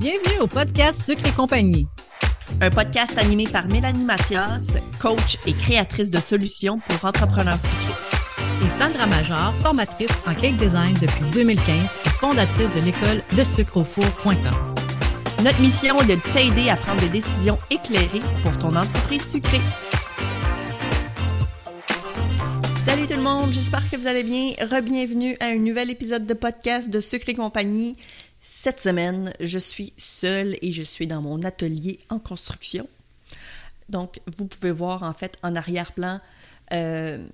[0.00, 1.86] Bienvenue au podcast Sucre et compagnie.
[2.60, 8.66] Un podcast animé par Mélanie Mathias, coach et créatrice de solutions pour entrepreneurs sucrés.
[8.66, 11.66] Et Sandra Major, formatrice en cake design depuis 2015
[12.04, 14.34] et fondatrice de l'école de sucreaufour.com.
[15.42, 19.60] Notre mission est de t'aider à prendre des décisions éclairées pour ton entreprise sucrée.
[22.86, 24.50] Salut tout le monde, j'espère que vous allez bien.
[24.60, 27.96] Rebienvenue à un nouvel épisode de podcast de Sucre et compagnie.
[28.62, 32.88] Cette semaine, je suis seule et je suis dans mon atelier en construction.
[33.88, 36.20] Donc, vous pouvez voir en fait en arrière-plan
[36.72, 37.26] euh,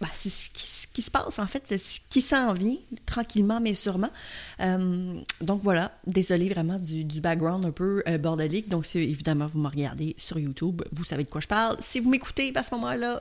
[0.00, 2.76] ben, c'est ce qui, se passe en fait, ce qui s'en vient
[3.06, 4.10] tranquillement mais sûrement.
[4.60, 8.68] Euh, donc voilà, désolé vraiment du, background un peu euh, bordélique.
[8.68, 11.76] Donc, évidemment vous me regardez sur YouTube, vous savez de quoi je parle.
[11.80, 13.20] Si vous m'écoutez à ce moment-là,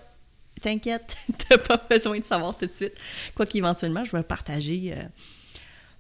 [0.62, 1.18] t'inquiète,
[1.50, 2.94] t'as pas besoin de savoir tout de suite.
[3.34, 4.94] Quoi qu'éventuellement, je vais partager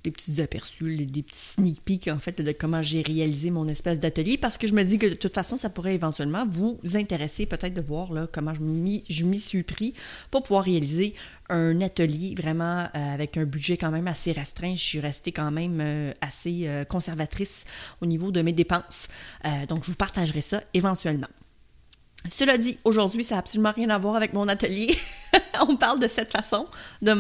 [0.04, 4.00] des petits aperçus, des petits sneak peeks en fait de comment j'ai réalisé mon espèce
[4.00, 7.46] d'atelier parce que je me dis que de toute façon ça pourrait éventuellement vous intéresser
[7.46, 9.94] peut-être de voir là, comment je m'y suis pris
[10.32, 11.14] pour pouvoir réaliser
[11.50, 14.76] un atelier vraiment euh, avec un budget quand même assez restreint.
[14.76, 17.66] Je suis restée quand même euh, assez euh, conservatrice
[18.02, 19.08] au niveau de mes dépenses.
[19.68, 21.28] donc je vous partagerai ça éventuellement.
[22.32, 24.98] Cela dit, aujourd'hui, ça n'a absolument rien à voir avec mon atelier.
[25.68, 26.68] On parle de cette façon
[27.02, 27.14] de,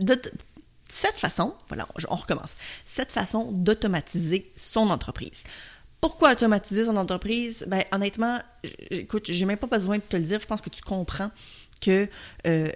[0.00, 0.20] de,
[0.90, 5.44] cette façon, voilà, on recommence, cette façon d'automatiser son entreprise.
[6.00, 7.64] Pourquoi automatiser son entreprise?
[7.68, 8.40] Ben, honnêtement,
[8.90, 10.40] écoute, j'ai même pas besoin de te le dire.
[10.40, 11.30] Je pense que tu comprends
[11.80, 12.08] que
[12.46, 12.70] euh,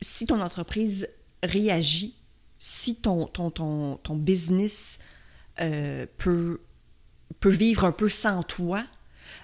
[0.00, 1.08] si ton entreprise
[1.42, 2.14] réagit,
[2.58, 4.98] si ton, ton, ton, ton business
[5.60, 6.60] euh, peut,
[7.40, 8.84] peut vivre un peu sans toi,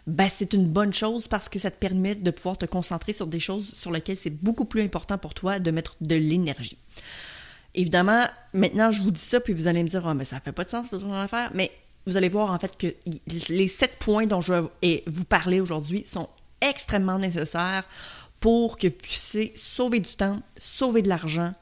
[0.06, 3.26] ben c'est une bonne chose parce que ça te permet de pouvoir te concentrer sur
[3.26, 6.78] des choses sur lesquelles c'est beaucoup plus important pour toi de mettre de l'énergie.
[7.76, 10.52] Évidemment, maintenant, je vous dis ça, puis vous allez me dire, oh, mais ça fait
[10.52, 11.50] pas de sens, toute ton affaire.
[11.54, 11.70] Mais
[12.06, 12.94] vous allez voir, en fait, que
[13.48, 16.28] les sept points dont je vais vous parler aujourd'hui sont
[16.60, 17.84] extrêmement nécessaires
[18.40, 21.54] pour que vous puissiez sauver du temps, sauver de l'argent.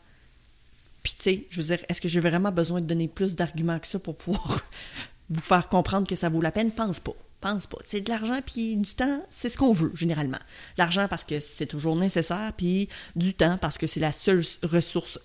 [1.03, 3.79] Puis, tu sais, je veux dire, est-ce que j'ai vraiment besoin de donner plus d'arguments
[3.79, 4.61] que ça pour pouvoir
[5.31, 6.71] vous faire comprendre que ça vaut la peine?
[6.71, 7.15] Pense pas
[7.45, 7.77] pense pas.
[7.85, 10.39] C'est de l'argent puis du temps, c'est ce qu'on veut généralement.
[10.79, 15.21] L'argent parce que c'est toujours nécessaire, puis du temps parce que c'est la seule ressource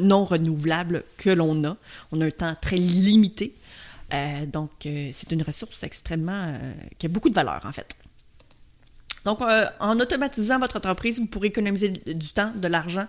[0.00, 1.76] non renouvelable que l'on a.
[2.12, 3.54] On a un temps très limité.
[4.12, 6.32] Euh, donc, euh, c'est une ressource extrêmement...
[6.32, 7.96] Euh, qui a beaucoup de valeur, en fait.
[9.24, 9.40] Donc,
[9.78, 13.06] en automatisant votre entreprise, vous pourrez économiser du temps, de l'argent,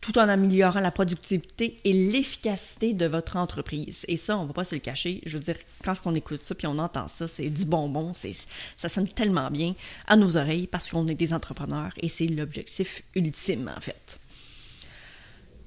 [0.00, 4.04] tout en améliorant la productivité et l'efficacité de votre entreprise.
[4.08, 5.22] Et ça, on ne va pas se le cacher.
[5.24, 8.10] Je veux dire, quand on écoute ça puis on entend ça, c'est du bonbon.
[8.12, 9.76] Ça sonne tellement bien
[10.08, 14.18] à nos oreilles parce qu'on est des entrepreneurs et c'est l'objectif ultime, en fait.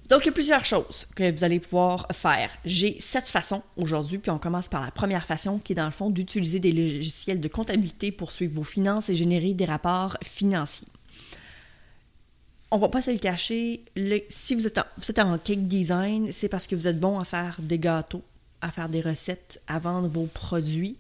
[0.10, 2.52] Donc, il y a plusieurs choses que vous allez pouvoir faire.
[2.64, 5.92] J'ai sept façons aujourd'hui, puis on commence par la première façon qui est dans le
[5.92, 10.88] fond d'utiliser des logiciels de comptabilité pour suivre vos finances et générer des rapports financiers
[12.72, 13.86] on va pas se le cacher,
[14.30, 14.80] si vous êtes,
[15.20, 18.24] en, cake design, c'est parce que vous êtes bon à faire des gâteaux,
[18.62, 20.98] à faire des recettes, à vendre vos produits.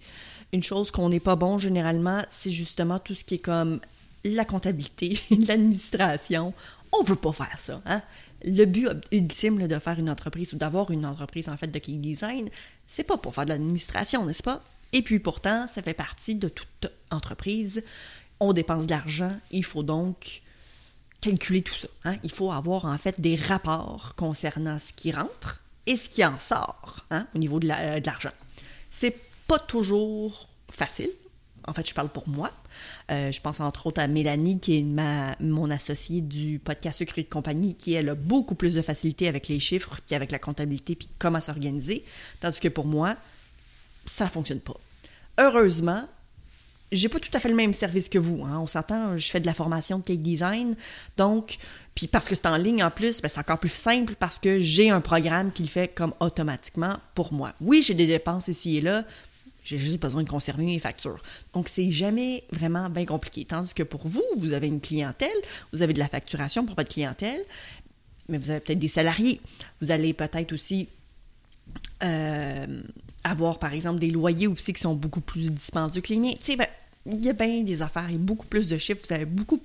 [0.53, 3.81] Une chose qu'on n'est pas bon généralement, c'est justement tout ce qui est comme
[4.25, 6.53] la comptabilité, l'administration.
[6.91, 7.81] On veut pas faire ça.
[7.85, 8.01] Hein?
[8.43, 12.01] Le but ultime de faire une entreprise ou d'avoir une entreprise en fait de cake
[12.01, 12.49] design,
[12.87, 14.63] c'est pas pour faire de l'administration, n'est-ce pas?
[14.93, 17.83] Et puis pourtant, ça fait partie de toute entreprise.
[18.39, 20.41] On dépense de l'argent, il faut donc
[21.21, 21.87] calculer tout ça.
[22.03, 22.17] Hein.
[22.23, 26.39] Il faut avoir en fait des rapports concernant ce qui rentre et ce qui en
[26.39, 28.31] sort hein, au niveau de l'argent.
[28.89, 31.09] C'est pas toujours facile.
[31.67, 32.51] En fait, je parle pour moi.
[33.11, 37.23] Euh, je pense entre autres à Mélanie, qui est ma, mon associée du podcast Secret
[37.23, 40.95] de compagnie, qui elle a beaucoup plus de facilité avec les chiffres qu'avec la comptabilité
[40.95, 42.03] puis comment s'organiser.
[42.39, 43.15] Tandis que pour moi,
[44.05, 44.75] ça fonctionne pas.
[45.39, 46.07] Heureusement,
[46.91, 48.43] j'ai pas tout à fait le même service que vous.
[48.45, 48.59] Hein.
[48.59, 50.75] On s'entend, je fais de la formation de cake design.
[51.17, 51.57] Donc,
[51.95, 54.59] puis parce que c'est en ligne en plus, ben c'est encore plus simple parce que
[54.59, 57.53] j'ai un programme qui le fait comme automatiquement pour moi.
[57.61, 59.03] Oui, j'ai des dépenses ici et là.
[59.65, 61.21] J'ai juste besoin de conserver mes factures.
[61.53, 63.43] Donc, c'est jamais vraiment bien compliqué.
[63.43, 65.35] Tandis que pour vous, vous avez une clientèle,
[65.73, 67.43] vous avez de la facturation pour votre clientèle,
[68.29, 69.41] mais vous avez peut-être des salariés.
[69.81, 70.87] Vous allez peut-être aussi
[72.03, 72.81] euh,
[73.23, 76.33] avoir, par exemple, des loyers aussi qui sont beaucoup plus dispendieux que les miens.
[76.39, 76.67] Tu sais, ben,
[77.07, 79.25] il y a bien des affaires, il y a beaucoup plus de chiffres, vous avez
[79.25, 79.61] beaucoup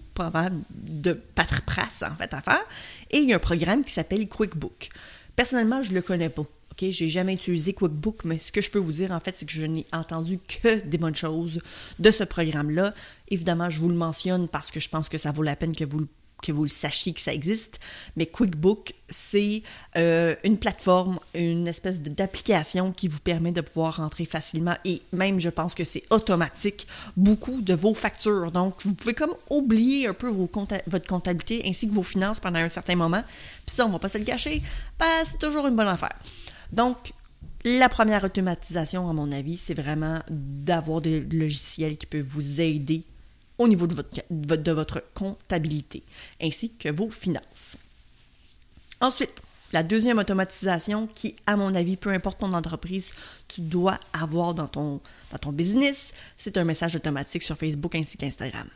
[0.73, 2.65] de paperasse en fait à faire.
[3.11, 4.91] Et il y a un programme qui s'appelle QuickBook.
[5.37, 6.43] Personnellement, je ne le connais pas.
[6.81, 9.47] OK, j'ai jamais utilisé QuickBook, mais ce que je peux vous dire en fait, c'est
[9.47, 11.61] que je n'ai entendu que des bonnes choses
[11.99, 12.95] de ce programme-là.
[13.29, 15.85] Évidemment, je vous le mentionne parce que je pense que ça vaut la peine que
[15.85, 16.09] vous le
[16.43, 17.81] que vous le sachiez que ça existe,
[18.17, 19.63] mais QuickBook, c'est
[19.99, 25.39] euh, une plateforme, une espèce d'application qui vous permet de pouvoir rentrer facilement et même,
[25.39, 28.53] je pense que c'est automatique, beaucoup de vos factures.
[28.53, 30.51] Donc, vous pouvez comme oublier un peu vos
[30.87, 33.23] votre comptabilité ainsi que vos finances pendant un certain moment.
[33.67, 34.63] Puis ça, on va pas se le cacher,
[35.27, 36.17] c'est toujours une bonne affaire.
[36.73, 37.13] Donc,
[37.65, 43.05] la première automatisation, à mon avis, c'est vraiment d'avoir des logiciels qui peuvent vous aider
[43.59, 46.03] au niveau de votre, comptabilité,
[46.41, 47.77] ainsi que vos finances.
[49.03, 49.35] Ensuite,
[49.73, 53.13] la deuxième automatisation qui, à mon avis, peu importe ton entreprise,
[53.49, 55.01] tu dois avoir dans ton,
[55.31, 58.67] dans ton business, c'est un message automatique sur Facebook ainsi qu'Instagram.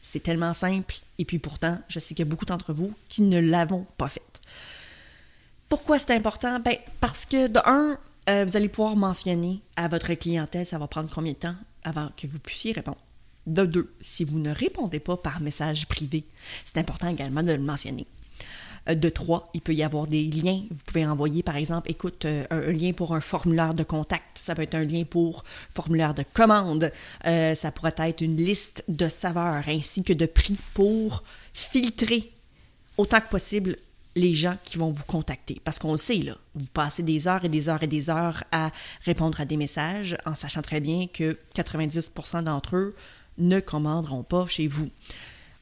[0.00, 3.20] C'est tellement simple et puis pourtant, je sais qu'il y a beaucoup d'entre vous qui
[3.20, 4.22] ne l'avons pas fait.
[5.70, 6.58] Pourquoi c'est important?
[6.58, 7.96] Ben, parce que de un,
[8.28, 12.08] euh, vous allez pouvoir mentionner à votre clientèle, ça va prendre combien de temps avant
[12.16, 12.98] que vous puissiez répondre?
[13.46, 16.24] De deux, si vous ne répondez pas par message privé,
[16.64, 18.08] c'est important également de le mentionner.
[18.88, 20.60] Euh, de trois, il peut y avoir des liens.
[20.72, 24.38] Vous pouvez envoyer, par exemple, écoute, euh, un, lien pour un formulaire de contact.
[24.38, 26.90] Ça peut être un lien pour formulaire de commande.
[27.24, 31.22] ça pourrait être une liste de saveurs ainsi que de prix pour
[31.54, 32.32] filtrer
[32.96, 33.76] autant que possible
[34.16, 35.60] les gens qui vont vous contacter.
[35.64, 38.44] Parce qu'on le sait, là, vous passez des heures et des heures et des heures
[38.52, 38.70] à
[39.04, 42.94] répondre à des messages en sachant très bien que 90% d'entre eux
[43.38, 44.90] ne commanderont pas chez vous.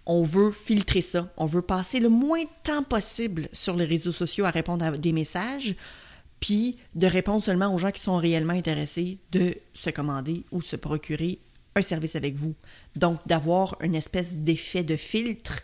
[0.07, 1.31] On veut filtrer ça.
[1.37, 4.91] On veut passer le moins de temps possible sur les réseaux sociaux à répondre à
[4.93, 5.77] des messages,
[6.41, 10.77] puis de répondre seulement aux gens qui sont réellement intéressés de se commander ou se
[10.77, 11.39] procurer
[11.75, 12.55] un service avec vous.
[12.97, 15.63] Donc, d'avoir une espèce d'effet de filtre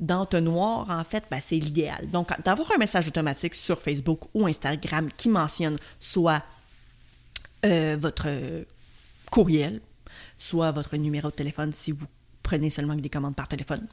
[0.00, 2.08] d'entonnoir, en fait, ben, c'est l'idéal.
[2.10, 6.42] Donc, d'avoir un message automatique sur Facebook ou Instagram qui mentionne soit
[7.64, 8.28] euh, votre
[9.30, 9.80] courriel,
[10.38, 12.06] soit votre numéro de téléphone si vous
[12.42, 13.86] prenez seulement des commandes par téléphone,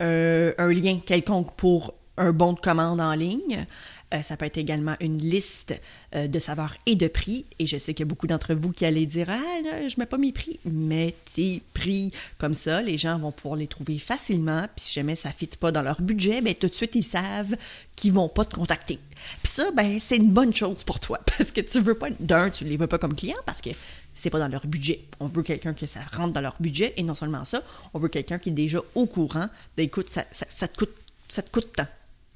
[0.00, 3.66] euh, un lien quelconque pour un bon de commande en ligne,
[4.14, 5.78] euh, ça peut être également une liste
[6.14, 7.44] euh, de saveurs et de prix.
[7.58, 9.94] Et je sais qu'il y a beaucoup d'entre vous qui allez dire Ah, non, je
[9.98, 10.58] mets pas mes prix.
[10.64, 12.12] Mets tes prix.
[12.38, 14.62] Comme ça, les gens vont pouvoir les trouver facilement.
[14.76, 17.02] Puis si jamais ça ne fit pas dans leur budget, ben, tout de suite, ils
[17.02, 17.54] savent
[17.96, 18.98] qu'ils vont pas te contacter.
[19.42, 21.20] Puis ça, ben, c'est une bonne chose pour toi.
[21.38, 23.70] Parce que tu veux pas, d'un, tu les veux pas comme client parce que
[24.14, 25.00] c'est pas dans leur budget.
[25.20, 26.94] On veut quelqu'un que ça rentre dans leur budget.
[26.96, 27.62] Et non seulement ça,
[27.94, 29.48] on veut quelqu'un qui est déjà au courant.
[29.76, 30.94] Ben, écoute, ça, ça te coûte
[31.30, 31.86] ça te coûte tant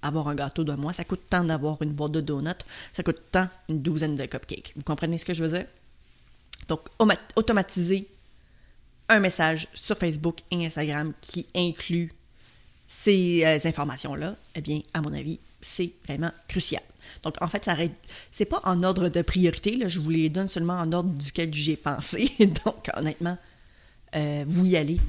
[0.03, 2.51] avoir un gâteau de mois, ça coûte tant d'avoir une boîte de donuts,
[2.93, 4.73] ça coûte tant une douzaine de cupcakes.
[4.77, 5.67] Vous comprenez ce que je veux dire?
[6.69, 6.81] Donc,
[7.37, 8.09] automatiser
[9.09, 12.13] un message sur Facebook et Instagram qui inclut
[12.89, 16.83] ces euh, informations-là, eh bien, à mon avis, c'est vraiment crucial.
[17.23, 17.77] Donc, en fait, ça
[18.31, 21.77] c'est pas en ordre de priorité, je vous les donne seulement en ordre duquel j'ai
[21.77, 22.31] pensé.
[22.65, 23.39] Donc, honnêtement,
[24.15, 25.01] euh, vous y allez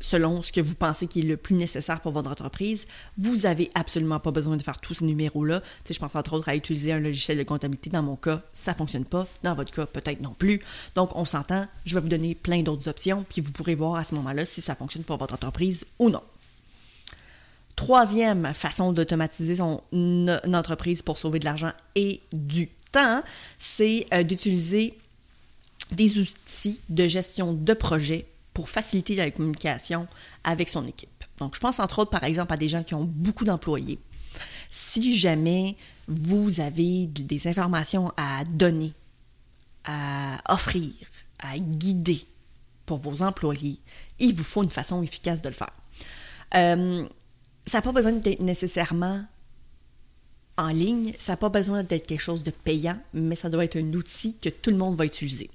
[0.00, 2.86] selon ce que vous pensez qui est le plus nécessaire pour votre entreprise.
[3.16, 5.62] Vous n'avez absolument pas besoin de faire tous ces numéros-là.
[5.84, 7.90] Tu je pense entre autres à utiliser un logiciel de comptabilité.
[7.90, 9.26] Dans mon cas, ça ne fonctionne pas.
[9.42, 10.60] Dans votre cas, peut-être non plus.
[10.94, 11.66] Donc, on s'entend.
[11.84, 14.62] Je vais vous donner plein d'autres options, puis vous pourrez voir à ce moment-là si
[14.62, 16.22] ça fonctionne pour votre entreprise ou non.
[17.76, 19.82] Troisième façon d'automatiser son
[20.52, 23.22] entreprise pour sauver de l'argent et du temps,
[23.58, 24.98] c'est euh, d'utiliser
[25.92, 28.26] des outils de gestion de projet
[28.58, 30.08] pour faciliter la communication
[30.42, 31.24] avec son équipe.
[31.38, 34.00] Donc, je pense entre autres, par exemple, à des gens qui ont beaucoup d'employés.
[34.68, 35.76] Si jamais
[36.08, 38.94] vous avez des informations à donner,
[39.84, 40.90] à offrir,
[41.38, 42.26] à guider
[42.84, 43.78] pour vos employés,
[44.18, 45.70] il vous faut une façon efficace de le faire.
[46.56, 47.06] Euh,
[47.64, 49.24] ça n'a pas besoin d'être nécessairement
[50.56, 53.76] en ligne, ça n'a pas besoin d'être quelque chose de payant, mais ça doit être
[53.76, 55.48] un outil que tout le monde va utiliser.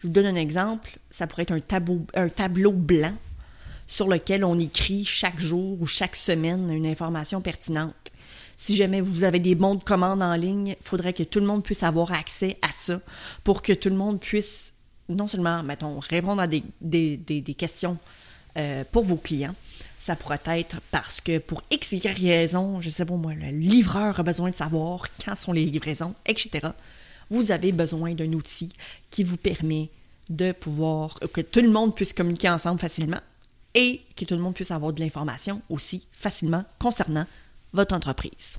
[0.00, 0.98] Je vous donne un exemple.
[1.10, 1.52] Ça pourrait être
[2.14, 3.14] un tableau, blanc
[3.86, 7.94] sur lequel on écrit chaque jour ou chaque semaine une information pertinente.
[8.58, 11.46] Si jamais vous avez des bons de commande en ligne, il faudrait que tout le
[11.46, 13.00] monde puisse avoir accès à ça
[13.44, 14.74] pour que tout le monde puisse
[15.08, 17.96] non seulement, mettons, répondre à des, questions
[18.58, 19.54] euh, pour vos clients,
[19.98, 24.22] ça pourrait être parce que pour X, raison, je sais pas moi, le livreur a
[24.22, 26.68] besoin de savoir quand sont les livraisons, etc
[27.30, 28.72] vous avez besoin d'un outil
[29.10, 29.90] qui vous permet
[30.30, 33.20] de pouvoir, que tout le monde puisse communiquer ensemble facilement
[33.74, 37.26] et que tout le monde puisse avoir de l'information aussi facilement concernant
[37.72, 38.58] votre entreprise.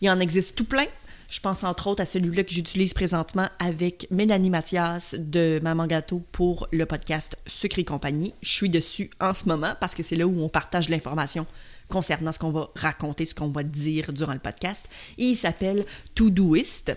[0.00, 0.86] Il en existe tout plein.
[1.28, 6.22] Je pense entre autres à celui-là que j'utilise présentement avec Mélanie Mathias de Maman Gâteau
[6.30, 8.32] pour le podcast Sucre et compagnie.
[8.42, 11.46] Je suis dessus en ce moment parce que c'est là où on partage l'information
[11.88, 14.88] concernant ce qu'on va raconter, ce qu'on va dire durant le podcast.
[15.18, 16.96] il s'appelle Todoist.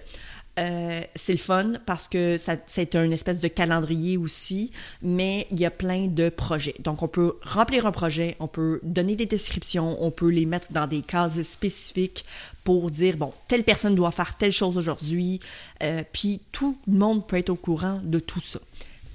[0.59, 2.37] Euh, c'est le fun parce que
[2.67, 6.75] c'est un espèce de calendrier aussi, mais il y a plein de projets.
[6.79, 10.71] Donc, on peut remplir un projet, on peut donner des descriptions, on peut les mettre
[10.71, 12.25] dans des cases spécifiques
[12.65, 15.39] pour dire, bon, telle personne doit faire telle chose aujourd'hui,
[15.81, 18.59] euh, puis tout le monde peut être au courant de tout ça.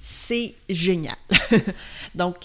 [0.03, 1.17] C'est génial.
[2.15, 2.37] Donc,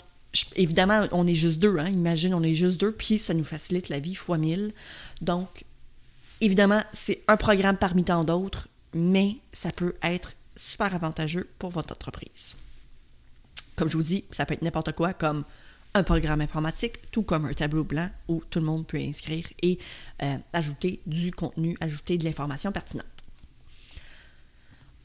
[0.55, 3.87] évidemment, on est juste deux, hein, imagine, on est juste deux, puis ça nous facilite
[3.87, 4.73] la vie fois mille.
[5.21, 5.63] Donc,
[6.41, 11.93] évidemment, c'est un programme parmi tant d'autres, mais ça peut être super avantageux pour votre
[11.93, 12.55] entreprise.
[13.75, 15.45] Comme je vous dis, ça peut être n'importe quoi, comme
[15.93, 19.79] un programme informatique, tout comme un tableau blanc où tout le monde peut inscrire et
[20.21, 23.05] euh, ajouter du contenu, ajouter de l'information pertinente.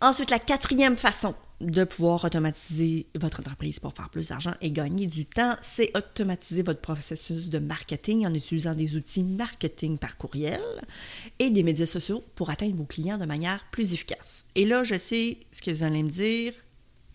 [0.00, 5.06] Ensuite, la quatrième façon de pouvoir automatiser votre entreprise pour faire plus d'argent et gagner
[5.06, 10.60] du temps, c'est automatiser votre processus de marketing en utilisant des outils marketing par courriel
[11.38, 14.46] et des médias sociaux pour atteindre vos clients de manière plus efficace.
[14.54, 16.52] Et là, je sais ce que vous allez me dire.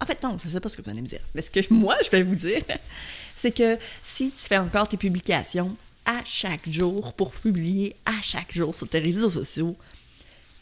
[0.02, 1.22] En fait, non, je ne sais pas ce que vous allez me dire.
[1.36, 2.64] Mais ce que moi, je vais vous dire,
[3.36, 8.52] c'est que si tu fais encore tes publications à chaque jour pour publier à chaque
[8.52, 9.76] jour sur tes réseaux sociaux,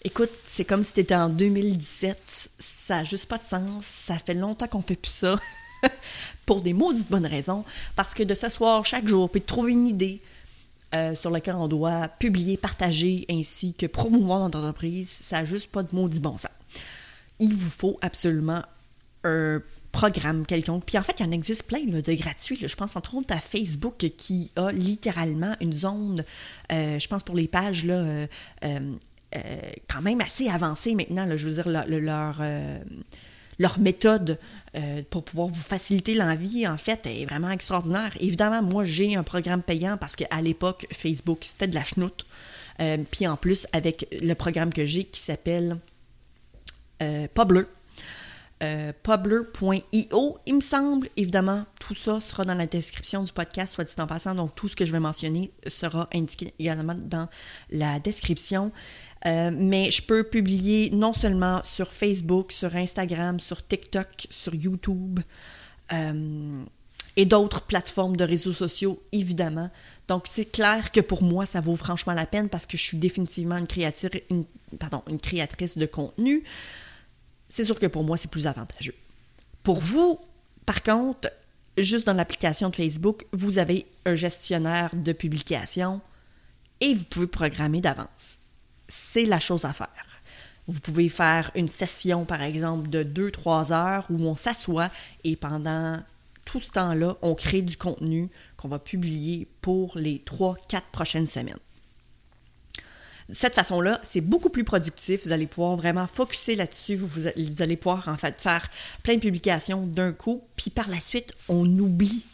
[0.08, 2.52] Écoute, c'est comme si t'étais en 2017.
[2.60, 3.84] Ça n'a juste pas de sens.
[3.84, 5.38] Ça fait longtemps qu'on fait plus ça.
[6.46, 7.66] pour des maudites bonnes raisons.
[7.98, 10.22] Parce que de s'asseoir chaque jour, puis de trouver une idée
[10.96, 15.74] euh, sur laquelle on doit publier, partager, ainsi que promouvoir notre entreprise, ça n'a juste
[15.74, 16.52] pas de maudit bon sens.
[17.42, 18.64] Il vous faut absolument
[19.26, 19.62] un
[19.92, 20.86] programme quelconque.
[20.86, 22.66] Puis en fait, il y en existe plein de gratuits.
[22.66, 26.24] Je pense entre autres à Facebook qui a littéralement une zone,
[26.72, 28.28] euh, je pense pour les pages là,
[28.64, 28.96] euh,
[29.36, 29.40] euh,
[29.90, 31.28] quand même assez avancé maintenant.
[31.36, 32.80] je veux dire, leur, euh,
[33.60, 34.40] leur méthode
[34.76, 38.12] euh, pour pouvoir vous faciliter l'envie, en fait, est vraiment extraordinaire.
[38.20, 42.26] Évidemment, moi, j'ai un programme payant parce qu'à l'époque, Facebook, c'était de la chenoute.
[43.10, 45.78] Puis en plus, avec le programme que j'ai qui s'appelle
[48.60, 51.10] Publer, publer.io, il me semble.
[51.16, 54.34] Évidemment, tout ça sera dans la description du podcast, soit dit en passant.
[54.34, 57.30] Donc, tout ce que je vais mentionner sera indiqué également dans
[57.70, 58.72] la description.
[59.26, 65.20] Euh, mais je peux publier non seulement sur Facebook, sur Instagram, sur TikTok, sur YouTube
[65.92, 66.64] euh,
[67.16, 69.70] et d'autres plateformes de réseaux sociaux, évidemment.
[70.08, 72.98] Donc, c'est clair que pour moi, ça vaut franchement la peine parce que je suis
[72.98, 74.10] définitivement une, créatrice,
[74.80, 76.44] pardon, une créatrice de contenu.
[77.50, 78.96] C'est sûr que pour moi, c'est plus avantageux.
[79.64, 80.20] Pour vous,
[80.66, 81.32] par contre,
[81.78, 86.02] juste dans l'application de Facebook, vous avez un gestionnaire de publication
[86.82, 88.40] et vous pouvez programmer d'avance
[88.88, 89.90] c'est la chose à faire.
[90.68, 94.90] Vous pouvez faire une session, par exemple, de 2-3 heures où on s'assoit
[95.24, 96.02] et pendant
[96.46, 101.58] tout ce temps-là, on crée du contenu qu'on va publier pour les 3-4 prochaines semaines.
[103.32, 105.26] Cette façon-là, c'est beaucoup plus productif.
[105.26, 106.96] Vous allez pouvoir vraiment focuser là-dessus.
[106.96, 108.70] Vous, vous, allez pouvoir en fait faire
[109.04, 110.44] plein de publications d'un coup.
[110.56, 112.26] Puis par la suite, on oublie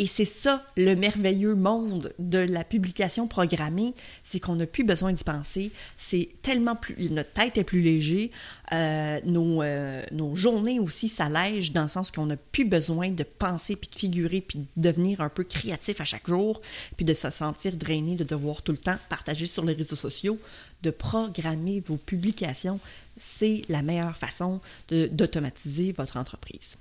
[0.00, 5.12] et c'est ça le merveilleux monde de la publication programmée, c'est qu'on n'a plus besoin
[5.12, 5.72] d'y penser.
[5.98, 7.10] C'est tellement plus.
[7.10, 8.30] Notre tête est plus léger.
[8.72, 13.24] Euh, nos, euh, nos, journées aussi s'allègent dans le sens qu'on n'a plus besoin de
[13.24, 16.62] penser, puis de figurer, puis de devenir un peu créatif à chaque jour,
[16.96, 20.38] puis de se sentir drainé, de devoir tout le temps partager sur les réseaux sociaux,
[20.82, 22.80] de programmer vos publications.
[23.18, 26.78] C'est la meilleure façon d'automatiser votre entreprise.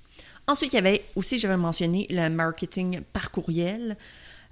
[0.50, 3.96] Ensuite, il y avait aussi, j'avais mentionné le marketing par courriel.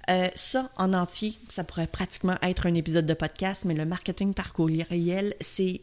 [0.08, 4.32] Euh, ça, en entier, ça pourrait pratiquement être un épisode de podcast, mais le marketing
[4.32, 5.80] par courriel, c'est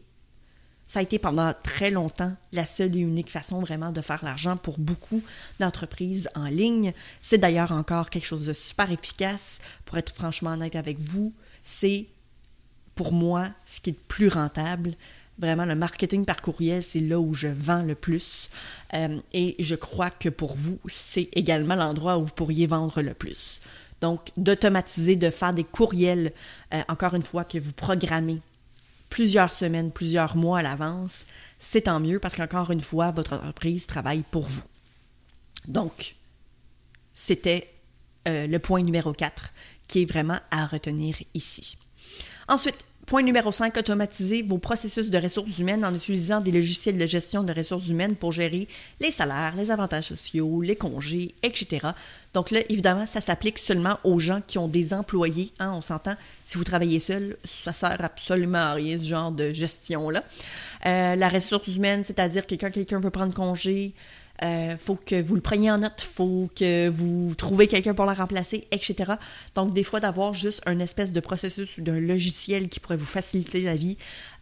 [0.86, 4.56] ça a été pendant très longtemps la seule et unique façon vraiment de faire l'argent
[4.56, 5.22] pour beaucoup
[5.60, 6.94] d'entreprises en ligne.
[7.20, 9.58] C'est d'ailleurs encore quelque chose de super efficace.
[9.84, 12.06] Pour être franchement honnête avec vous, c'est
[12.94, 14.94] pour moi ce qui est le plus rentable.
[15.38, 18.48] Vraiment, le marketing par courriel, c'est là où je vends le plus.
[18.94, 23.12] Euh, et je crois que pour vous, c'est également l'endroit où vous pourriez vendre le
[23.12, 23.60] plus.
[24.00, 26.32] Donc, d'automatiser, de faire des courriels,
[26.72, 28.40] euh, encore une fois, que vous programmez
[29.10, 31.26] plusieurs semaines, plusieurs mois à l'avance,
[31.58, 34.64] c'est tant mieux parce qu'encore une fois, votre entreprise travaille pour vous.
[35.68, 36.16] Donc,
[37.12, 37.72] c'était
[38.28, 39.50] euh, le point numéro 4
[39.88, 41.78] qui est vraiment à retenir ici.
[42.48, 42.76] Ensuite,
[43.06, 47.44] Point numéro 5, automatiser vos processus de ressources humaines en utilisant des logiciels de gestion
[47.44, 48.66] de ressources humaines pour gérer
[48.98, 51.86] les salaires, les avantages sociaux, les congés, etc.
[52.34, 55.52] Donc là, évidemment, ça s'applique seulement aux gens qui ont des employés.
[55.60, 59.52] Hein, on s'entend, si vous travaillez seul, ça sert absolument à rien, ce genre de
[59.52, 60.24] gestion-là.
[60.86, 63.94] Euh, la ressource humaine, c'est-à-dire que quand quelqu'un veut prendre congé,
[64.42, 68.14] euh, faut que vous le preniez en note, faut que vous trouvez quelqu'un pour la
[68.14, 69.12] remplacer, etc.
[69.54, 73.06] Donc, des fois, d'avoir juste un espèce de processus ou d'un logiciel qui pourrait vous
[73.06, 73.96] faciliter la vie,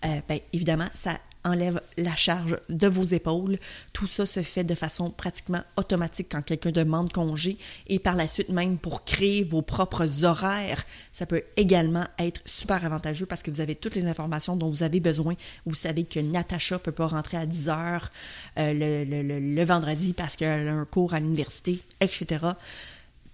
[0.04, 3.58] euh, ben, évidemment, ça enlève la charge de vos épaules.
[3.92, 8.26] Tout ça se fait de façon pratiquement automatique quand quelqu'un demande congé et par la
[8.26, 10.84] suite même pour créer vos propres horaires.
[11.12, 14.82] Ça peut également être super avantageux parce que vous avez toutes les informations dont vous
[14.82, 15.34] avez besoin.
[15.66, 18.10] Vous savez que Natacha peut pas rentrer à 10 heures
[18.58, 22.46] euh, le, vendredi parce qu'elle a un cours à l'université, etc.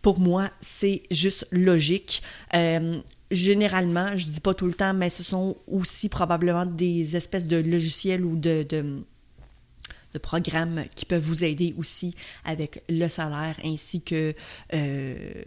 [0.02, 2.22] Pour moi, c'est juste logique.
[2.54, 3.00] Euh,
[3.30, 7.56] généralement, je dis pas tout le temps, mais ce sont aussi probablement des espèces de
[7.56, 9.02] logiciels ou de, de,
[10.22, 14.34] programmes qui peuvent vous aider aussi avec le salaire ainsi que
[14.74, 15.42] euh,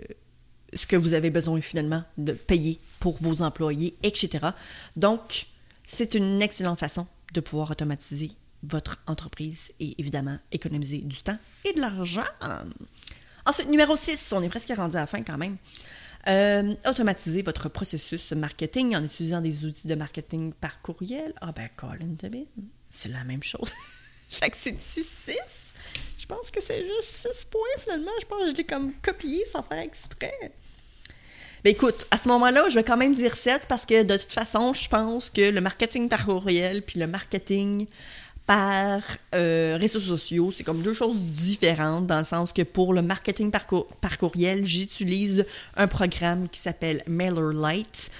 [0.73, 4.47] ce que vous avez besoin finalement de payer pour vos employés, etc.
[4.95, 5.47] Donc,
[5.85, 8.31] c'est une excellente façon de pouvoir automatiser
[8.63, 12.23] votre entreprise et évidemment économiser du temps et de l'argent.
[13.45, 15.57] Ensuite, numéro 6, on est presque rendu à la fin quand même.
[16.25, 21.33] Euh, automatiser votre processus marketing en utilisant des outils de marketing par courriel.
[21.41, 22.45] Ah ben, Colin Devin,
[22.89, 23.73] c'est la même chose.
[24.29, 25.37] fait que c'est-tu 6?
[26.17, 28.11] Je pense que c'est juste 6 points finalement.
[28.21, 30.53] Je pense que je l'ai comme copié sans faire exprès.
[31.65, 34.31] Ben écoute, à ce moment-là, je vais quand même dire 7 parce que de toute
[34.31, 37.87] façon, je pense que le marketing par courriel puis le marketing
[38.45, 39.01] par
[39.33, 40.51] euh, réseaux sociaux.
[40.51, 45.45] C'est comme deux choses différentes dans le sens que pour le marketing par, courriel, j'utilise
[45.77, 48.11] un programme qui s'appelle MailerLite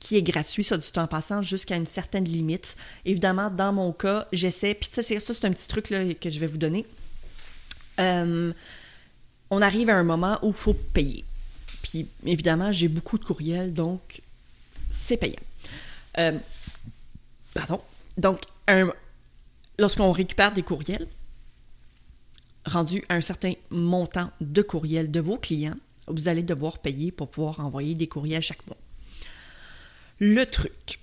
[0.00, 2.76] qui est gratuit, ça du temps en passant, jusqu'à une certaine limite.
[3.04, 6.56] Évidemment, dans mon cas, j'essaie, puis ça, c'est un petit truc que je vais vous
[6.56, 6.86] donner.
[7.98, 8.52] Euh,
[9.50, 11.24] on arrive à un moment où il faut payer.
[11.82, 14.22] Puis évidemment, j'ai beaucoup de courriels, donc
[14.88, 15.34] c'est payant.
[16.18, 16.38] Euh,
[17.54, 17.80] pardon.
[18.16, 18.90] Donc, un,
[19.78, 21.06] lorsqu'on récupère des courriels,
[22.64, 27.28] rendus à un certain montant de courriels de vos clients, vous allez devoir payer pour
[27.28, 28.76] pouvoir envoyer des courriels chaque mois.
[30.20, 31.00] Le truc,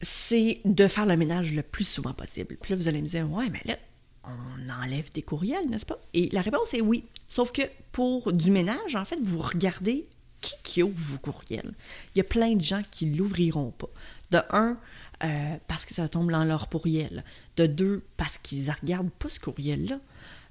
[0.00, 2.56] c'est de faire le ménage le plus souvent possible.
[2.60, 3.76] Puis là, vous allez me dire, ouais, mais là,
[4.24, 5.98] on enlève des courriels, n'est-ce pas?
[6.14, 7.04] Et la réponse est oui.
[7.28, 10.06] Sauf que pour du ménage, en fait, vous regardez
[10.40, 11.72] qui, qui ouvre vos courriels.
[12.14, 13.88] Il y a plein de gens qui l'ouvriront pas.
[14.30, 14.76] De un,
[15.24, 17.24] euh, parce que ça tombe dans leur courriel.
[17.56, 19.98] De deux, parce qu'ils ne regardent pas ce courriel-là.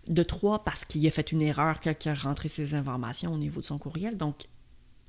[0.08, 3.38] De trois, parce qu'il a fait une erreur quand il a rentré ses informations au
[3.38, 4.18] niveau de son courriel.
[4.18, 4.36] Donc,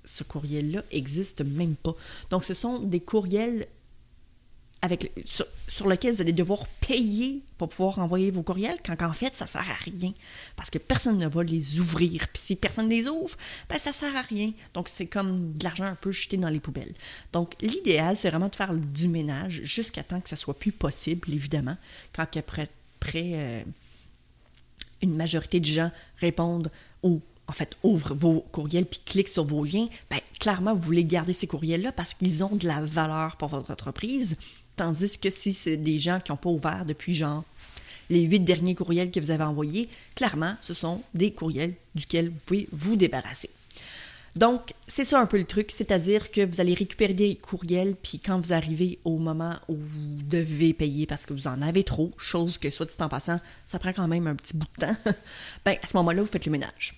[0.05, 1.95] ce courriel-là existe même pas.
[2.31, 3.67] Donc, ce sont des courriels
[5.69, 9.47] sur, lequel vous allez devoir payer pour pouvoir envoyer vos courriels, quand en fait, ça
[9.47, 10.13] sert à rien.
[10.57, 12.27] Parce que personne ne va les ouvrir.
[12.29, 13.37] Puis si personne ne les ouvre,
[13.69, 14.53] ben ça sert à rien.
[14.75, 16.95] Donc c'est comme de l'argent un peu jeté dans les poubelles.
[17.33, 21.33] Donc l'idéal, c'est vraiment de faire du ménage jusqu'à temps que ça soit plus possible,
[21.33, 21.77] évidemment.
[22.13, 22.69] Quand après,
[23.01, 23.63] après euh,
[25.01, 26.71] une majorité de gens répondent
[27.03, 31.05] ou en fait, ouvrent vos courriels puis cliquent sur vos liens, ben, clairement, vous voulez
[31.05, 34.37] garder ces courriels-là parce qu'ils ont de la valeur pour votre entreprise.
[34.77, 37.45] Tandis que si c'est des gens qui n'ont pas ouvert depuis genre
[38.11, 42.39] les huit derniers courriels que vous avez envoyés, clairement, ce sont des courriels duquel vous
[42.45, 43.51] pouvez vous débarrasser.
[44.35, 48.19] Donc, c'est ça un peu le truc, c'est-à-dire que vous allez récupérer des courriels, puis
[48.19, 52.13] quand vous arrivez au moment où vous devez payer parce que vous en avez trop,
[52.17, 54.97] chose que, soit dit en passant, ça prend quand même un petit bout de temps,
[55.67, 56.95] ben, à ce moment-là, vous faites le ménage.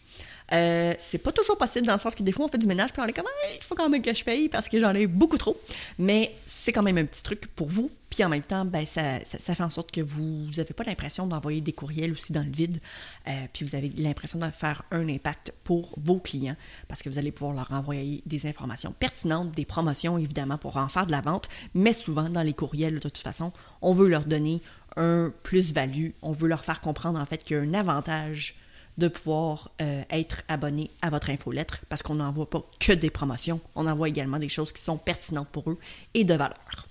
[0.53, 2.93] Euh, c'est pas toujours possible dans le sens que des fois on fait du ménage
[2.93, 3.25] puis on est comme
[3.57, 5.59] il faut quand même que je paye parce que j'en ai beaucoup trop.
[5.99, 7.91] Mais c'est quand même un petit truc pour vous.
[8.11, 11.61] Puis en même temps, ben, ça, fait en sorte que vous n'avez pas l'impression d'envoyer
[11.61, 12.79] des courriels aussi dans le vide.
[13.27, 16.55] Euh, puis vous avez l'impression de faire un impact pour vos clients
[16.87, 20.89] parce que vous allez pouvoir leur envoyer des informations pertinentes, des promotions évidemment pour en
[20.89, 21.49] faire de la vente.
[21.75, 23.53] Mais souvent dans les courriels, de toute façon,
[23.83, 24.63] on veut leur donner
[24.97, 26.11] un plus-value.
[26.23, 28.55] On veut leur faire comprendre en fait qu'il y a un avantage
[28.97, 33.61] de pouvoir euh, être abonné à votre infolettre parce qu'on n'envoie pas que des promotions,
[33.75, 35.79] on envoie également des choses qui sont pertinentes pour eux
[36.15, 36.89] et de valeur.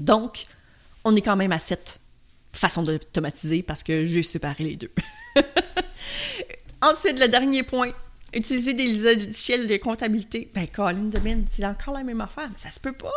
[0.00, 0.46] Donc,
[1.04, 2.00] on est quand même à cette
[2.52, 4.90] façon d'automatiser parce que j'ai séparé les deux.
[6.82, 7.92] Ensuite, le dernier point,
[8.32, 10.50] utiliser des logiciels de comptabilité.
[10.52, 13.10] Ben, Colin Demine, c'est encore la même affaire, mais ça se peut pas.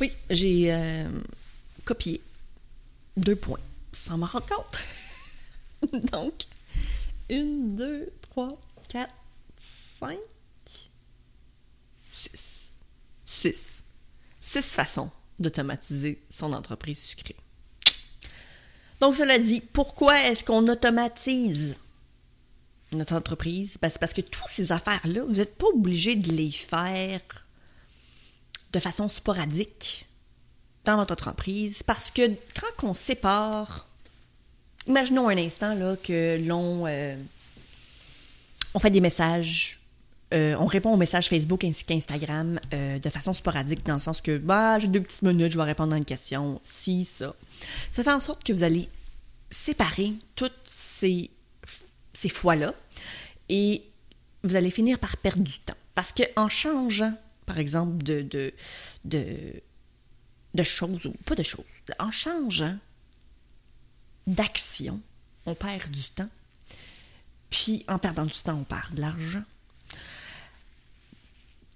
[0.00, 1.08] Oui, j'ai euh,
[1.84, 2.20] copié
[3.16, 3.60] deux points
[3.92, 6.02] sans m'en rendre compte.
[6.12, 6.34] Donc,
[7.28, 9.14] une, deux, trois, quatre,
[9.58, 10.18] cinq,
[12.10, 12.72] six.
[13.26, 13.84] Six.
[14.40, 17.36] Six façons d'automatiser son entreprise sucrée.
[19.00, 21.74] Donc, cela dit, pourquoi est-ce qu'on automatise
[22.92, 23.76] notre entreprise?
[23.80, 27.20] Ben, c'est parce que toutes ces affaires-là, vous n'êtes pas obligé de les faire
[28.72, 30.06] de façon sporadique
[30.84, 33.86] dans votre entreprise parce que quand on sépare,
[34.86, 37.16] imaginons un instant là, que l'on euh,
[38.74, 39.82] on fait des messages
[40.32, 44.22] euh, on répond aux messages Facebook ainsi qu'Instagram euh, de façon sporadique, dans le sens
[44.22, 47.34] que bah, j'ai deux petites minutes, je vais répondre à une question, si, ça.
[47.92, 48.88] Ça fait en sorte que vous allez
[49.50, 51.30] séparer toutes ces,
[52.14, 52.72] ces fois-là
[53.50, 53.82] et
[54.42, 55.74] vous allez finir par perdre du temps.
[55.94, 57.12] Parce qu'en changeant,
[57.44, 58.54] par exemple, de, de,
[59.04, 59.36] de,
[60.54, 61.64] de choses, ou pas de choses,
[61.98, 62.76] en changeant
[64.26, 65.00] d'action,
[65.46, 66.28] on perd du temps.
[67.50, 69.42] Puis en perdant du temps, on perd de l'argent.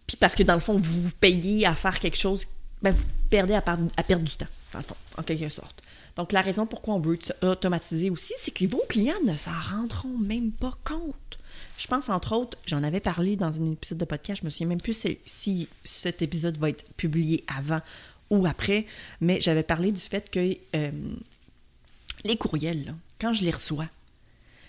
[0.06, 2.46] Puis parce que dans le fond, vous vous payez à faire quelque chose,
[2.82, 4.46] ben vous perdez à, perdre, du temps,
[5.16, 5.82] en quelque sorte.
[6.14, 10.16] Donc la raison pourquoi on veut automatiser aussi, c'est que vos clients ne s'en rendront
[10.18, 11.38] même pas compte.
[11.76, 14.68] Je pense, entre autres, j'en avais parlé dans un épisode de podcast, je me souviens
[14.68, 17.80] même plus si, cet épisode va être publié avant
[18.30, 18.86] ou après,
[19.20, 20.90] mais j'avais parlé du fait que euh,
[22.24, 23.88] les courriels, quand je les reçois,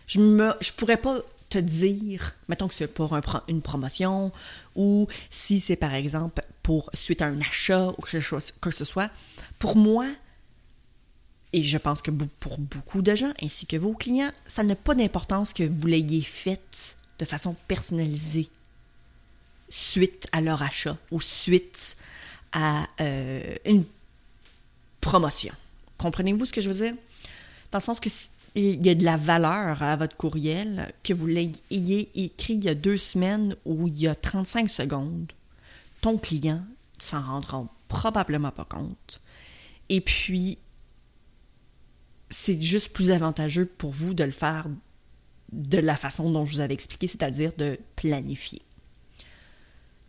[0.06, 3.18] je ne je pourrais pas te dire, mettons que c'est pour
[3.48, 4.32] une promotion
[4.76, 8.18] ou si c'est par exemple pour suite à un achat ou que
[8.60, 9.10] que ce soit,
[9.60, 10.06] pour moi,
[11.54, 14.94] et je pense que pour beaucoup de gens ainsi que vos clients, ça n'a pas
[14.94, 18.50] d'importance que vous l'ayez fait de façon personnalisée
[19.70, 21.98] suite à leur achat ou suite
[22.58, 23.86] à euh, une
[25.00, 25.54] promotion.
[26.00, 26.96] Comprenez-vous ce que je veux dire?
[27.72, 28.10] Dans le sens que
[28.56, 32.70] il y a de la valeur à votre courriel, que vous l'ayez écrit il y
[32.70, 35.32] a deux semaines ou il y a 35 secondes,
[36.02, 36.64] ton client
[36.98, 39.22] s'en rendra probablement pas compte.
[39.90, 40.58] Et puis,
[42.32, 44.66] c'est juste plus avantageux pour vous de le faire
[45.52, 48.62] de la façon dont je vous avais expliqué, c'est-à-dire de planifier.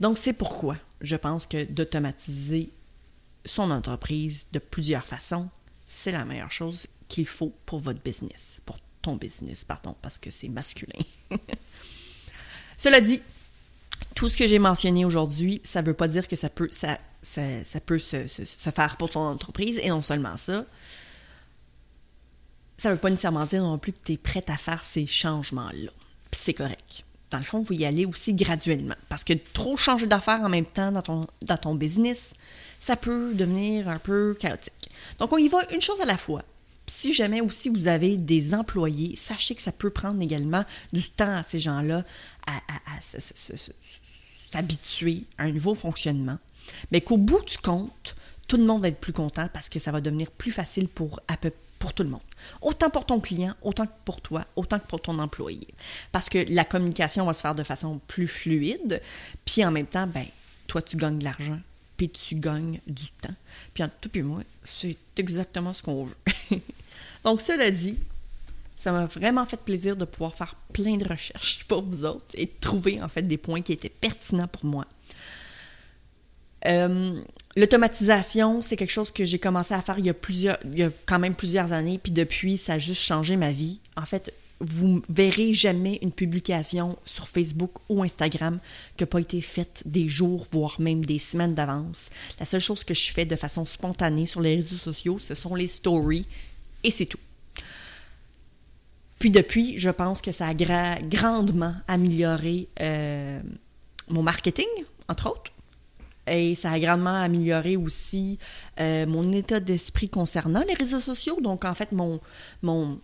[0.01, 2.71] Donc, c'est pourquoi je pense que d'automatiser
[3.45, 5.49] son entreprise de plusieurs façons,
[5.87, 10.31] c'est la meilleure chose qu'il faut pour votre business, pour ton business, pardon, parce que
[10.31, 11.03] c'est masculin.
[12.77, 13.23] Cela dit,
[14.15, 16.87] tout ce que j'ai mentionné aujourd'hui, ça ne veut pas dire que ça peut, se,
[18.71, 20.65] faire pour ton entreprise, et non seulement ça,
[22.77, 25.07] ça ne veut pas nécessairement dire non plus que tu es prête à faire ces
[25.07, 25.91] changements-là.
[26.31, 27.05] Puis c'est correct.
[27.31, 28.95] Dans le fond, vous y allez aussi graduellement.
[29.09, 32.33] Parce que trop changer d'affaires en même temps dans ton, business,
[32.81, 34.91] ça peut devenir un peu chaotique.
[35.19, 36.43] Donc, on y va une chose à la fois.
[36.87, 41.37] si jamais aussi vous avez des employés, sachez que ça peut prendre également du temps
[41.37, 42.03] à ces gens-là
[42.47, 43.01] à, à
[44.47, 46.39] s'habituer à un nouveau fonctionnement.
[46.91, 49.93] Mais qu'au bout du compte, tout le monde va être plus content parce que ça
[49.93, 52.21] va devenir plus facile pour à peu près pour tout le monde.
[52.61, 55.67] Autant pour ton client, autant que pour toi, autant que pour ton employé.
[56.13, 59.01] Parce que la communication va se faire de façon plus fluide,
[59.45, 60.27] puis en même temps, ben,
[60.67, 61.59] toi, tu gagnes de l'argent,
[61.97, 63.35] puis tu gagnes du temps.
[63.75, 66.17] Puis en tout et moi, c'est exactement ce qu'on veut.
[67.25, 67.99] Donc, cela dit,
[68.77, 72.47] ça m'a vraiment fait plaisir de pouvoir faire plein de recherches pour vous autres et
[72.47, 74.87] de trouver en fait des points qui étaient pertinents pour moi.
[76.67, 77.21] Euh,
[77.59, 80.85] L'automatisation, c'est quelque chose que j'ai commencé à faire il y a plusieurs, il y
[80.85, 83.81] a quand même plusieurs années, puis depuis, ça a juste changé ma vie.
[83.97, 88.61] En fait, vous verrez jamais une publication sur Facebook ou Instagram
[88.97, 92.11] qui n'a pas été faite des jours, voire même des semaines d'avance.
[92.39, 95.57] La seule chose que je fais de façon spontanée sur les réseaux sociaux, ce sont
[95.57, 96.27] les stories,
[96.85, 97.19] et c'est tout.
[99.19, 103.41] Puis depuis, je pense que ça a grandement amélioré euh,
[104.11, 104.69] mon marketing,
[105.09, 105.51] entre autres
[106.31, 108.39] et ça a grandement amélioré aussi
[108.81, 111.41] euh, mon état d'esprit concernant les réseaux sociaux.
[111.41, 112.21] Donc, en fait, mon,
[112.63, 113.01] mon,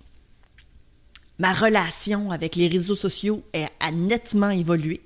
[1.38, 3.42] ma relation avec les réseaux sociaux
[3.80, 5.00] a nettement évolué,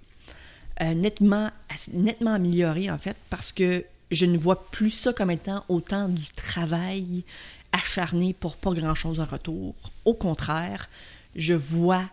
[0.81, 1.50] euh, nettement,
[1.92, 6.26] nettement amélioré, en fait, parce que je ne vois plus ça comme étant autant du
[6.35, 7.24] travail
[7.72, 9.74] acharné pour pas grand-chose en retour.
[10.04, 10.88] Au contraire,
[11.37, 12.09] je vois...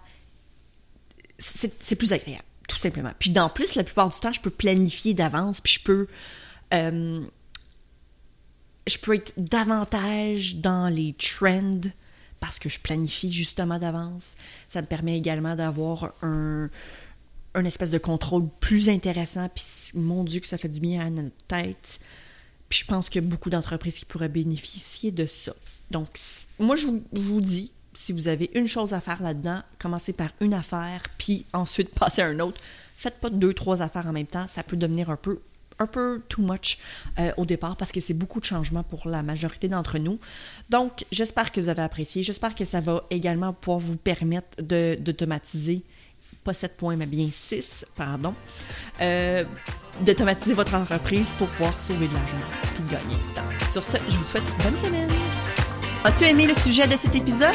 [1.38, 3.12] C'est plus agréable tout simplement.
[3.20, 6.08] Puis en plus, la plupart du temps, je peux planifier d'avance, puis je peux...
[6.74, 7.22] Euh,
[8.88, 11.82] je peux être davantage dans les trends
[12.40, 14.36] parce que je planifie justement d'avance.
[14.70, 16.70] Ça me permet également d'avoir un,
[17.56, 19.50] un espèce de contrôle plus intéressant.
[19.50, 22.00] Puis mon Dieu que ça fait du bien à notre tête.
[22.70, 25.54] Puis je pense qu'il y a beaucoup d'entreprises qui pourraient bénéficier de ça.
[25.90, 26.08] Donc,
[26.60, 30.54] moi, je vous dis, si vous avez une chose à faire là-dedans, commencez par une
[30.54, 32.60] affaire, puis ensuite passez à un autre.
[32.96, 35.40] Faites pas deux, trois affaires en même temps, ça peut devenir un peu
[35.80, 36.78] un peu too much
[37.20, 40.20] euh, au départ parce que c'est beaucoup de changements pour la majorité d'entre nous.
[40.70, 42.24] Donc, j'espère que vous avez apprécié.
[42.24, 45.84] J'espère que ça va également pouvoir vous permettre d'automatiser,
[46.46, 48.34] pas 7 points, mais bien 6, pardon,
[49.02, 49.44] euh,
[50.02, 52.38] d'automatiser votre entreprise pour pouvoir sauver de l'argent
[52.80, 53.70] et gagner du temps.
[53.72, 55.10] Sur ce, je vous souhaite une bonne semaine.
[56.06, 57.50] As-tu aimé le sujet de cet épisode?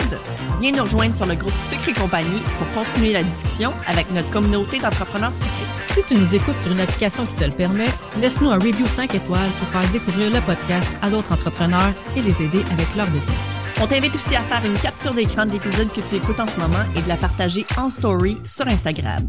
[0.60, 4.28] Viens nous rejoindre sur le groupe Sucre et compagnie pour continuer la discussion avec notre
[4.30, 5.94] communauté d'entrepreneurs sucrés.
[5.94, 7.86] Si tu nous écoutes sur une application qui te le permet,
[8.20, 12.32] laisse-nous un review 5 étoiles pour faire découvrir le podcast à d'autres entrepreneurs et les
[12.42, 13.38] aider avec leur business.
[13.80, 16.58] On t'invite aussi à faire une capture d'écran de l'épisode que tu écoutes en ce
[16.58, 19.28] moment et de la partager en story sur Instagram.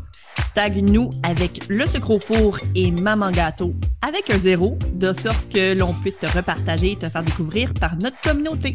[0.56, 5.48] Tag nous avec le sucre au four et maman gâteau avec un zéro, de sorte
[5.54, 8.74] que l'on puisse te repartager et te faire découvrir par notre communauté.